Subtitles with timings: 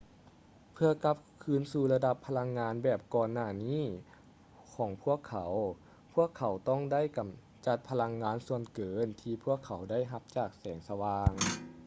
[0.73, 3.83] ເພື່ອກັບຄືນສູ່ລະດັບພະລັງງານແບບກ່ອນໜ້ານີ້
[4.73, 5.51] ຂອງພວກເຂົາ
[6.13, 7.29] ພວກເຂົາຕ້ອງໄດ້ກຳ
[7.65, 11.31] ຈັດພະລັງງານສ່ວນເກີນທີ່ພວກເຂົາໄດ້ຮັບຈາກແສງສະຫວ່າງ